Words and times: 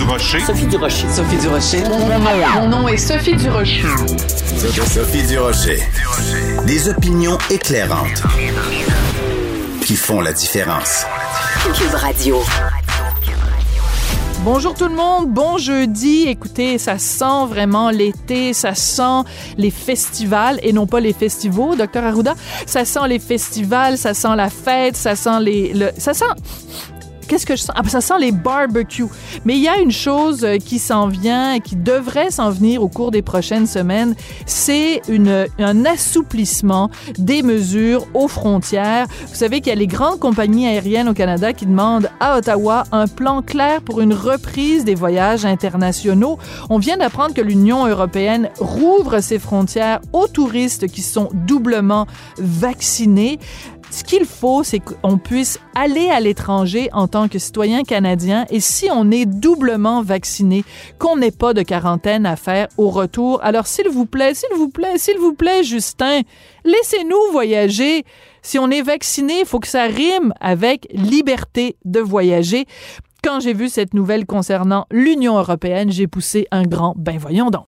Durocher. 0.00 0.40
Sophie 0.40 0.64
Durocher. 0.64 1.06
Sophie 1.10 1.36
Durocher. 1.36 1.82
Mon 2.54 2.68
nom 2.68 2.88
est 2.88 2.96
Sophie 2.96 3.36
Durocher. 3.36 3.82
Sophie 4.86 5.26
Durocher. 5.26 5.78
Des 6.66 6.88
opinions 6.88 7.36
éclairantes 7.50 8.22
qui 9.84 9.96
font 9.96 10.22
la 10.22 10.32
différence. 10.32 11.04
Cube 11.74 11.92
Radio. 11.92 12.42
Bonjour 14.42 14.72
tout 14.72 14.88
le 14.88 14.94
monde, 14.94 15.28
bon 15.28 15.58
jeudi. 15.58 16.24
Écoutez, 16.28 16.78
ça 16.78 16.96
sent 16.96 17.44
vraiment 17.50 17.90
l'été, 17.90 18.54
ça 18.54 18.74
sent 18.74 19.28
les 19.58 19.70
festivals 19.70 20.58
et 20.62 20.72
non 20.72 20.86
pas 20.86 21.00
les 21.00 21.12
festivals, 21.12 21.76
docteur 21.76 22.04
Arruda. 22.04 22.34
Ça 22.64 22.86
sent 22.86 23.06
les 23.06 23.18
festivals, 23.18 23.98
ça 23.98 24.14
sent 24.14 24.34
la 24.34 24.48
fête, 24.48 24.96
ça 24.96 25.14
sent 25.14 25.40
les, 25.42 25.74
le, 25.74 25.90
ça 25.98 26.14
sent 26.14 26.24
qu'est-ce 27.30 27.46
que 27.46 27.54
je 27.54 27.62
sens? 27.62 27.76
Ah, 27.76 27.82
ben, 27.82 27.88
ça 27.88 28.00
sent 28.00 28.18
les 28.18 28.32
barbecues. 28.32 29.06
Mais 29.44 29.54
il 29.54 29.62
y 29.62 29.68
a 29.68 29.78
une 29.78 29.92
chose 29.92 30.42
euh, 30.42 30.58
qui 30.58 30.80
s'en 30.80 31.06
vient, 31.06 31.60
qui 31.60 31.76
devrait 31.76 32.32
s'en 32.32 32.50
venir 32.50 32.82
au 32.82 32.88
cours 32.88 33.12
des 33.12 33.22
prochaines 33.22 33.68
semaines, 33.68 34.16
c'est 34.46 35.02
un 35.58 35.84
assouplissement 35.84 36.90
des 37.18 37.42
mesures 37.42 38.06
aux 38.14 38.26
frontières. 38.26 39.06
Vous 39.28 39.34
savez 39.34 39.60
qu'il 39.60 39.68
y 39.68 39.76
a 39.76 39.78
les 39.78 39.86
grandes 39.86 40.18
compagnies 40.18 40.66
aériennes 40.66 41.08
au 41.08 41.14
Canada 41.14 41.52
qui 41.52 41.66
demandent 41.66 42.10
à 42.18 42.36
Ottawa 42.36 42.82
un 42.90 43.06
plan 43.06 43.42
clair 43.42 43.80
pour 43.82 44.00
une 44.00 44.12
reprise 44.12 44.84
des 44.84 44.96
voyages 44.96 45.44
internationaux. 45.44 46.38
On 46.68 46.78
vient 46.78 46.96
d'apprendre 46.96 47.34
que 47.34 47.40
l'Union 47.40 47.86
européenne 47.86 48.50
rouvre 48.58 49.20
ses 49.20 49.38
frontières 49.38 50.00
aux 50.12 50.26
touristes 50.26 50.88
qui 50.88 51.02
sont 51.02 51.28
doublement 51.32 52.06
vaccinés. 52.38 53.38
Ce 53.90 54.04
qu'il 54.04 54.24
faut, 54.24 54.62
c'est 54.62 54.78
qu'on 54.78 55.18
puisse 55.18 55.58
aller 55.74 56.10
à 56.10 56.20
l'étranger 56.20 56.88
en 56.92 57.08
tant 57.08 57.26
que 57.28 57.40
citoyen 57.40 57.82
canadien 57.82 58.46
et 58.48 58.60
si 58.60 58.88
on 58.90 59.10
est 59.10 59.26
doublement 59.26 60.02
vacciné, 60.02 60.64
qu'on 60.98 61.16
n'ait 61.16 61.32
pas 61.32 61.54
de 61.54 61.62
quarantaine 61.62 62.24
à 62.24 62.36
faire 62.36 62.68
au 62.78 62.88
retour. 62.88 63.40
Alors, 63.42 63.66
s'il 63.66 63.88
vous 63.88 64.06
plaît, 64.06 64.34
s'il 64.34 64.54
vous 64.56 64.68
plaît, 64.68 64.96
s'il 64.96 65.18
vous 65.18 65.34
plaît, 65.34 65.64
Justin, 65.64 66.20
laissez-nous 66.64 67.32
voyager. 67.32 68.04
Si 68.42 68.60
on 68.60 68.70
est 68.70 68.82
vacciné, 68.82 69.40
il 69.40 69.46
faut 69.46 69.58
que 69.58 69.66
ça 69.66 69.84
rime 69.84 70.32
avec 70.40 70.86
liberté 70.92 71.76
de 71.84 71.98
voyager. 71.98 72.66
Quand 73.24 73.40
j'ai 73.40 73.52
vu 73.52 73.68
cette 73.68 73.92
nouvelle 73.92 74.24
concernant 74.24 74.86
l'Union 74.92 75.36
européenne, 75.36 75.90
j'ai 75.90 76.06
poussé 76.06 76.46
un 76.52 76.62
grand 76.62 76.94
ben 76.96 77.18
voyons 77.18 77.50
donc. 77.50 77.66